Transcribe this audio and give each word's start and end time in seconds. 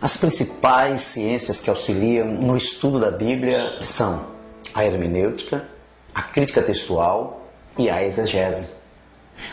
as 0.00 0.16
principais 0.16 1.02
ciências 1.02 1.60
que 1.60 1.68
auxiliam 1.68 2.26
no 2.26 2.56
estudo 2.56 2.98
da 2.98 3.10
Bíblia 3.10 3.76
são 3.82 4.24
a 4.72 4.84
hermenêutica, 4.84 5.68
a 6.14 6.22
crítica 6.22 6.62
textual 6.62 7.50
e 7.76 7.90
a 7.90 8.02
exegese. 8.02 8.68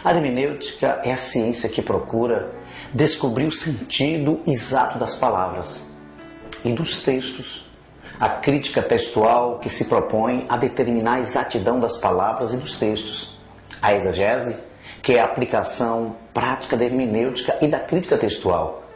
A 0.03 0.12
hermenêutica 0.12 1.02
é 1.03 1.12
a 1.12 1.18
ciência 1.18 1.68
que 1.68 1.81
procura 1.81 2.50
descobrir 2.94 3.45
o 3.45 3.52
sentido 3.52 4.40
exato 4.48 4.98
das 4.98 5.16
palavras 5.16 5.84
e 6.64 6.72
dos 6.72 7.02
textos. 7.02 7.66
A 8.18 8.30
crítica 8.30 8.81
textual 8.81 9.59
que 9.59 9.70
se 9.70 9.86
propõe 9.86 10.45
a 10.48 10.56
determinar 10.56 11.16
a 11.16 11.20
exatidão 11.20 11.78
das 11.80 11.98
palavras 11.98 12.53
e 12.53 12.58
dos 12.58 12.78
textos. 12.78 13.38
A 13.81 13.94
exegese, 13.94 14.56
que 15.02 15.14
é 15.14 15.20
a 15.20 15.25
aplicação 15.25 16.16
prática 16.34 16.78
da 16.78 16.86
hermenêutica 16.86 17.58
e 17.62 17.68
da 17.68 17.80
crítica 17.80 18.18
textual 18.18 18.87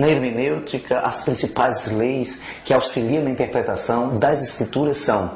na 0.00 0.08
hermenêutica, 0.08 1.00
as 1.00 1.20
principais 1.20 1.92
leis 1.92 2.40
que 2.64 2.72
auxiliam 2.72 3.22
na 3.22 3.28
interpretação 3.28 4.16
das 4.16 4.42
escrituras 4.42 4.96
são 4.96 5.30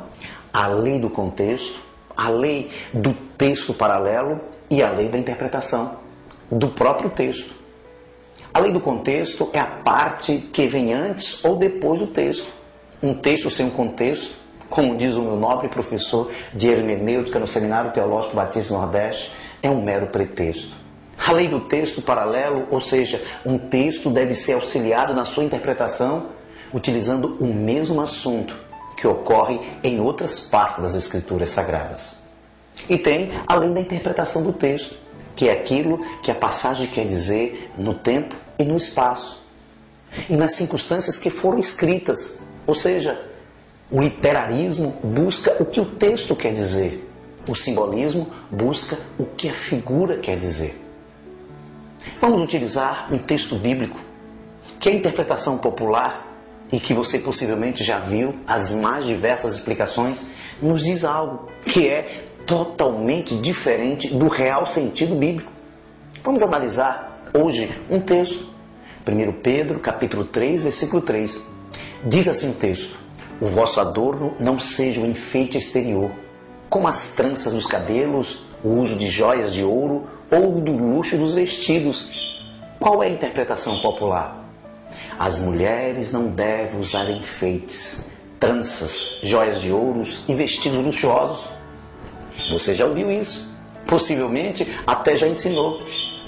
a 0.50 0.66
lei 0.68 0.98
do 0.98 1.10
contexto, 1.10 1.78
a 2.16 2.30
lei 2.30 2.70
do 2.90 3.12
texto 3.12 3.74
paralelo 3.74 4.40
e 4.70 4.82
a 4.82 4.90
lei 4.90 5.10
da 5.10 5.18
interpretação 5.18 5.98
do 6.50 6.68
próprio 6.68 7.10
texto. 7.10 7.54
A 8.54 8.58
lei 8.58 8.72
do 8.72 8.80
contexto 8.80 9.50
é 9.52 9.60
a 9.60 9.66
parte 9.66 10.38
que 10.50 10.66
vem 10.66 10.94
antes 10.94 11.44
ou 11.44 11.56
depois 11.56 12.00
do 12.00 12.06
texto. 12.06 12.46
Um 13.02 13.12
texto 13.12 13.50
sem 13.50 13.66
um 13.66 13.70
contexto, 13.70 14.34
como 14.70 14.96
diz 14.96 15.14
o 15.14 15.22
meu 15.22 15.36
nobre 15.36 15.68
professor 15.68 16.30
de 16.54 16.68
hermenêutica 16.70 17.38
no 17.38 17.46
Seminário 17.46 17.92
Teológico 17.92 18.34
Batista 18.34 18.72
Nordeste, 18.72 19.30
é 19.62 19.68
um 19.68 19.82
mero 19.82 20.06
pretexto. 20.06 20.83
A 21.18 21.32
lei 21.32 21.48
do 21.48 21.60
texto 21.60 22.02
paralelo, 22.02 22.66
ou 22.70 22.80
seja, 22.80 23.22
um 23.44 23.56
texto 23.56 24.10
deve 24.10 24.34
ser 24.34 24.54
auxiliado 24.54 25.14
na 25.14 25.24
sua 25.24 25.44
interpretação 25.44 26.26
utilizando 26.74 27.36
o 27.38 27.46
mesmo 27.46 28.00
assunto 28.00 28.56
que 28.96 29.06
ocorre 29.06 29.60
em 29.82 30.00
outras 30.00 30.40
partes 30.40 30.82
das 30.82 30.96
Escrituras 30.96 31.50
Sagradas. 31.50 32.18
E 32.88 32.98
tem 32.98 33.30
a 33.46 33.54
lei 33.54 33.70
da 33.70 33.80
interpretação 33.80 34.42
do 34.42 34.52
texto, 34.52 34.96
que 35.36 35.48
é 35.48 35.52
aquilo 35.52 36.00
que 36.20 36.30
a 36.30 36.34
passagem 36.34 36.88
quer 36.88 37.06
dizer 37.06 37.70
no 37.78 37.94
tempo 37.94 38.34
e 38.58 38.64
no 38.64 38.76
espaço, 38.76 39.40
e 40.28 40.36
nas 40.36 40.54
circunstâncias 40.54 41.16
que 41.16 41.30
foram 41.30 41.58
escritas. 41.58 42.38
Ou 42.66 42.74
seja, 42.74 43.20
o 43.90 44.00
literarismo 44.00 44.96
busca 45.02 45.56
o 45.60 45.64
que 45.64 45.80
o 45.80 45.86
texto 45.86 46.34
quer 46.34 46.52
dizer, 46.52 47.08
o 47.48 47.54
simbolismo 47.54 48.28
busca 48.50 48.98
o 49.18 49.24
que 49.24 49.48
a 49.48 49.52
figura 49.52 50.18
quer 50.18 50.36
dizer. 50.36 50.83
Vamos 52.20 52.42
utilizar 52.42 53.12
um 53.12 53.18
texto 53.18 53.56
bíblico 53.56 53.98
que 54.78 54.88
é 54.88 54.92
a 54.92 54.96
interpretação 54.96 55.56
popular 55.56 56.26
e 56.70 56.78
que 56.78 56.92
você 56.92 57.18
possivelmente 57.18 57.82
já 57.84 57.98
viu 57.98 58.34
as 58.46 58.72
mais 58.72 59.06
diversas 59.06 59.54
explicações, 59.54 60.26
nos 60.60 60.82
diz 60.82 61.04
algo 61.04 61.48
que 61.64 61.88
é 61.88 62.24
totalmente 62.46 63.34
diferente 63.36 64.08
do 64.12 64.28
real 64.28 64.66
sentido 64.66 65.14
bíblico. 65.14 65.50
Vamos 66.22 66.42
analisar 66.42 67.30
hoje 67.32 67.70
um 67.90 68.00
texto. 68.00 68.46
1 69.06 69.32
Pedro, 69.40 69.78
capítulo 69.78 70.24
3, 70.24 70.64
versículo 70.64 71.00
3. 71.00 71.42
Diz 72.04 72.28
assim 72.28 72.50
o 72.50 72.54
texto: 72.54 72.98
O 73.40 73.46
vosso 73.46 73.80
adorno 73.80 74.34
não 74.38 74.58
seja 74.58 75.00
o 75.00 75.06
enfeite 75.06 75.56
exterior, 75.56 76.10
como 76.68 76.88
as 76.88 77.12
tranças 77.12 77.52
dos 77.52 77.66
cabelos, 77.66 78.44
o 78.62 78.68
uso 78.68 78.96
de 78.96 79.06
joias 79.06 79.52
de 79.52 79.62
ouro 79.62 80.06
ou 80.30 80.60
do 80.60 80.72
luxo 80.72 81.16
dos 81.16 81.34
vestidos. 81.34 82.10
Qual 82.78 83.02
é 83.02 83.06
a 83.06 83.10
interpretação 83.10 83.78
popular? 83.80 84.44
As 85.18 85.40
mulheres 85.40 86.12
não 86.12 86.28
devem 86.28 86.80
usar 86.80 87.08
enfeites, 87.10 88.06
tranças, 88.38 89.18
joias 89.22 89.60
de 89.60 89.72
ouros 89.72 90.24
e 90.28 90.34
vestidos 90.34 90.84
luxuosos. 90.84 91.44
Você 92.50 92.74
já 92.74 92.84
ouviu 92.84 93.10
isso? 93.10 93.48
Possivelmente 93.86 94.66
até 94.86 95.14
já 95.14 95.28
ensinou. 95.28 95.80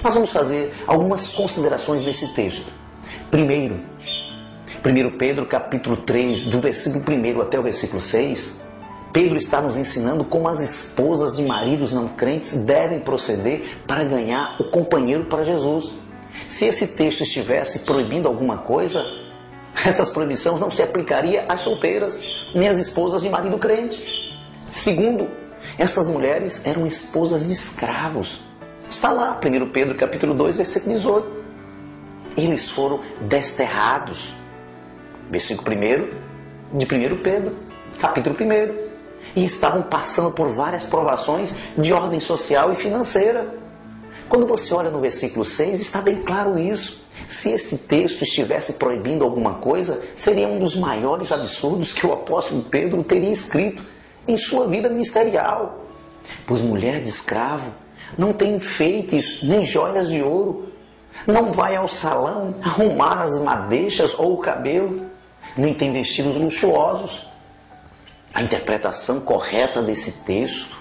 Nós 0.02 0.14
vamos 0.14 0.30
fazer 0.30 0.72
algumas 0.86 1.28
considerações 1.28 2.02
desse 2.02 2.32
texto. 2.34 2.70
Primeiro, 3.30 3.80
1 4.84 5.16
Pedro 5.18 5.46
capítulo 5.46 5.96
3, 5.96 6.44
do 6.44 6.60
versículo 6.60 7.04
1 7.08 7.40
até 7.40 7.58
o 7.58 7.62
versículo 7.62 8.00
6, 8.00 8.60
Pedro 9.16 9.38
está 9.38 9.62
nos 9.62 9.78
ensinando 9.78 10.26
como 10.26 10.46
as 10.46 10.60
esposas 10.60 11.38
de 11.38 11.42
maridos 11.42 11.90
não 11.90 12.06
crentes 12.06 12.54
devem 12.66 13.00
proceder 13.00 13.78
para 13.86 14.04
ganhar 14.04 14.60
o 14.60 14.64
companheiro 14.64 15.24
para 15.24 15.42
Jesus. 15.42 15.90
Se 16.50 16.66
esse 16.66 16.86
texto 16.88 17.22
estivesse 17.22 17.78
proibindo 17.78 18.28
alguma 18.28 18.58
coisa, 18.58 19.02
essas 19.86 20.10
proibições 20.10 20.60
não 20.60 20.70
se 20.70 20.82
aplicariam 20.82 21.46
às 21.48 21.62
solteiras, 21.62 22.20
nem 22.54 22.68
às 22.68 22.76
esposas 22.76 23.22
de 23.22 23.30
marido 23.30 23.56
crente. 23.56 24.04
Segundo, 24.68 25.28
essas 25.78 26.08
mulheres 26.08 26.66
eram 26.66 26.86
esposas 26.86 27.46
de 27.46 27.54
escravos. 27.54 28.42
Está 28.90 29.12
lá, 29.12 29.40
1 29.42 29.70
Pedro 29.70 29.94
capítulo 29.94 30.34
2, 30.34 30.58
versículo 30.58 30.94
18. 30.94 31.26
Eles 32.36 32.68
foram 32.68 33.00
desterrados. 33.22 34.34
Versículo 35.30 35.74
1 35.74 36.76
de 36.76 36.84
1 36.84 37.16
Pedro, 37.22 37.56
capítulo 37.98 38.36
1 38.38 38.85
e 39.34 39.44
estavam 39.44 39.82
passando 39.82 40.30
por 40.30 40.54
várias 40.54 40.84
provações 40.84 41.54
de 41.76 41.92
ordem 41.92 42.20
social 42.20 42.72
e 42.72 42.74
financeira. 42.74 43.54
Quando 44.28 44.46
você 44.46 44.74
olha 44.74 44.90
no 44.90 45.00
versículo 45.00 45.44
6, 45.44 45.80
está 45.80 46.00
bem 46.00 46.22
claro 46.22 46.58
isso. 46.58 47.04
Se 47.28 47.50
esse 47.50 47.78
texto 47.78 48.22
estivesse 48.22 48.74
proibindo 48.74 49.24
alguma 49.24 49.54
coisa, 49.54 50.00
seria 50.14 50.48
um 50.48 50.58
dos 50.58 50.76
maiores 50.76 51.32
absurdos 51.32 51.92
que 51.92 52.06
o 52.06 52.12
apóstolo 52.12 52.62
Pedro 52.62 53.02
teria 53.02 53.32
escrito 53.32 53.82
em 54.26 54.36
sua 54.36 54.66
vida 54.66 54.88
ministerial. 54.88 55.84
Pois 56.46 56.60
mulher 56.60 57.02
de 57.02 57.08
escravo 57.08 57.70
não 58.16 58.32
tem 58.32 58.56
enfeites 58.56 59.42
nem 59.42 59.64
joias 59.64 60.08
de 60.08 60.22
ouro, 60.22 60.68
não 61.26 61.52
vai 61.52 61.74
ao 61.76 61.88
salão 61.88 62.54
arrumar 62.62 63.22
as 63.22 63.40
madeixas 63.40 64.16
ou 64.18 64.34
o 64.34 64.38
cabelo, 64.38 65.02
nem 65.56 65.74
tem 65.74 65.92
vestidos 65.92 66.36
luxuosos. 66.36 67.26
A 68.36 68.42
interpretação 68.42 69.18
correta 69.18 69.82
desse 69.82 70.12
texto 70.12 70.76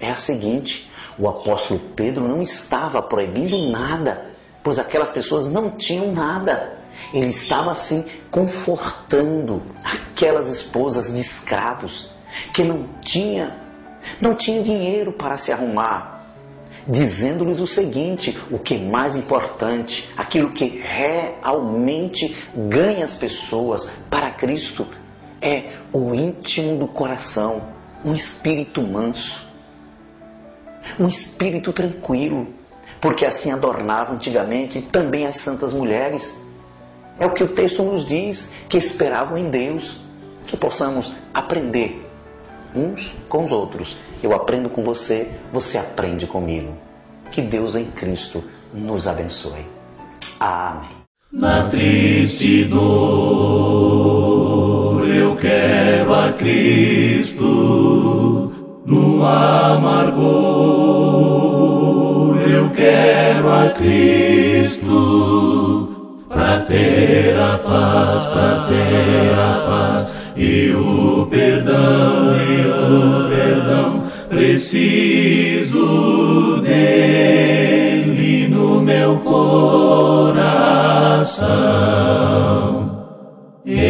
é 0.00 0.08
a 0.10 0.14
seguinte: 0.14 0.88
o 1.18 1.28
apóstolo 1.28 1.80
Pedro 1.96 2.28
não 2.28 2.40
estava 2.40 3.02
proibindo 3.02 3.68
nada, 3.68 4.26
pois 4.62 4.78
aquelas 4.78 5.10
pessoas 5.10 5.44
não 5.44 5.72
tinham 5.72 6.12
nada. 6.12 6.78
Ele 7.12 7.30
estava 7.30 7.72
assim 7.72 8.04
confortando 8.30 9.60
aquelas 9.82 10.46
esposas 10.46 11.12
de 11.12 11.20
escravos 11.20 12.10
que 12.54 12.62
não 12.62 12.84
tinha, 13.02 13.56
não 14.20 14.36
tinha 14.36 14.62
dinheiro 14.62 15.10
para 15.10 15.36
se 15.36 15.50
arrumar, 15.50 16.28
dizendo-lhes 16.86 17.58
o 17.58 17.66
seguinte: 17.66 18.38
o 18.52 18.58
que 18.60 18.76
é 18.76 18.78
mais 18.78 19.16
importante, 19.16 20.08
aquilo 20.16 20.52
que 20.52 20.80
realmente 20.84 22.36
ganha 22.54 23.04
as 23.04 23.16
pessoas 23.16 23.90
para 24.08 24.30
Cristo 24.30 24.86
é 25.40 25.64
o 25.92 26.14
íntimo 26.14 26.78
do 26.78 26.88
coração, 26.88 27.62
um 28.04 28.14
espírito 28.14 28.82
manso, 28.82 29.46
um 30.98 31.06
espírito 31.06 31.72
tranquilo, 31.72 32.48
porque 33.00 33.24
assim 33.24 33.50
adornavam 33.50 34.16
antigamente 34.16 34.80
também 34.80 35.26
as 35.26 35.38
santas 35.38 35.72
mulheres. 35.72 36.38
É 37.18 37.26
o 37.26 37.32
que 37.32 37.42
o 37.42 37.48
texto 37.48 37.82
nos 37.82 38.06
diz, 38.06 38.50
que 38.68 38.78
esperavam 38.78 39.36
em 39.36 39.50
Deus, 39.50 39.98
que 40.46 40.56
possamos 40.56 41.12
aprender 41.34 42.04
uns 42.74 43.14
com 43.28 43.44
os 43.44 43.52
outros. 43.52 43.96
Eu 44.22 44.32
aprendo 44.32 44.68
com 44.68 44.82
você, 44.82 45.28
você 45.52 45.78
aprende 45.78 46.26
comigo. 46.26 46.76
Que 47.30 47.42
Deus 47.42 47.76
em 47.76 47.84
Cristo 47.84 48.42
nos 48.72 49.06
abençoe. 49.06 49.66
Amém. 50.40 50.98
Na 51.30 51.68
triste 51.68 52.64
dor 52.64 54.37
eu 55.18 55.34
quero 55.36 56.14
a 56.14 56.32
Cristo, 56.32 57.44
no 58.86 59.24
amargor 59.24 60.18
eu 62.48 62.70
quero 62.70 63.52
a 63.52 63.70
Cristo 63.70 64.98
para 66.28 66.60
ter 66.60 67.36
a 67.38 67.58
paz, 67.58 68.26
para 68.26 68.66
ter 68.68 69.38
a 69.38 69.64
paz 69.66 70.24
e 70.36 70.70
o 70.70 71.26
perdão, 71.26 72.36
e 72.36 72.66
o 72.68 73.28
perdão. 73.28 74.04
Preciso 74.28 75.80
dele 76.62 78.48
no 78.48 78.80
meu 78.80 79.16
coração. 79.18 80.38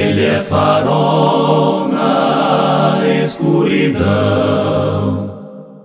Ele 0.09 0.25
é 0.25 0.43
farol 0.43 1.89
na 1.89 3.03
escuridão. 3.23 4.09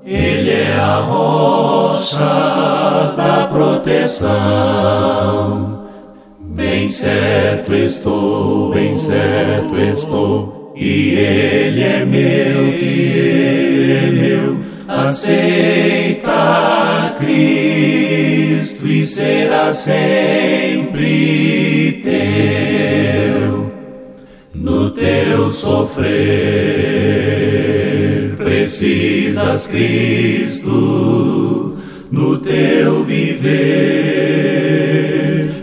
Ele 0.05 0.49
é 0.49 0.73
a 0.79 0.99
rocha 0.99 2.19
da 3.17 3.49
proteção. 3.51 4.31
Bem 6.39 6.87
certo 6.87 7.75
estou, 7.75 8.71
bem 8.73 8.95
certo 8.95 9.77
estou, 9.77 10.71
e 10.73 11.15
Ele 11.15 11.83
é 11.83 12.05
meu, 12.05 12.71
que 12.71 13.11
Ele 13.17 13.91
é 13.91 14.09
meu. 14.09 14.55
Aceita 14.87 16.33
Cristo 17.19 18.87
e 18.87 19.03
será 19.03 19.73
sempre 19.73 21.33
teu. 22.03 23.32
No 24.63 24.91
teu 24.91 25.49
sofrer 25.49 26.07
precisas 28.37 29.67
Cristo, 29.67 30.71
no 32.09 32.37
teu 32.37 33.03
viver 33.03 33.43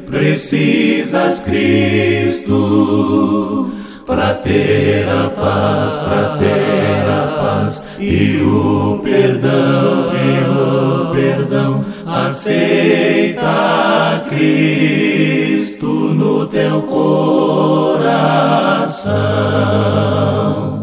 precisas 0.07 1.47
Cristo 1.47 2.51
para 4.07 4.35
ter 4.35 5.09
a 5.09 5.31
paz, 5.31 5.97
para 5.97 6.37
ter 6.37 7.11
a 7.11 7.39
paz 7.41 7.97
e 7.99 8.37
o 8.43 9.01
perdão, 9.03 10.13
e 10.13 10.45
o 10.51 11.11
perdão. 11.15 11.83
Aceita 12.07 13.47
Cristo 14.29 15.87
no 15.87 16.47
teu 16.47 16.83
coração. 18.91 20.81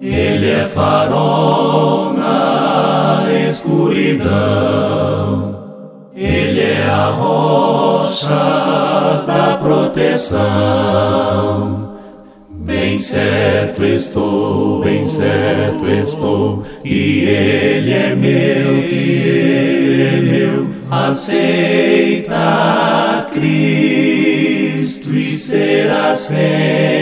Ele 0.00 0.48
é 0.50 0.66
farol 0.68 2.12
na 2.14 3.26
escuridão. 3.48 4.30
Ele 6.14 6.60
é 6.60 6.84
a 6.84 7.06
rocha 7.06 8.28
da 9.26 9.58
proteção. 9.60 10.40
Bem 12.48 12.96
certo 12.96 13.84
estou, 13.84 14.80
bem 14.82 15.04
certo 15.04 15.88
estou, 15.88 16.62
que 16.82 17.24
Ele 17.24 17.92
é 17.92 18.14
meu, 18.14 18.82
que 18.82 19.22
Ele 19.26 20.02
é 20.02 20.20
meu. 20.20 20.68
Aceita 20.90 22.38
Cristo 23.32 25.12
e 25.14 25.32
será 25.32 26.14
sempre 26.14 27.01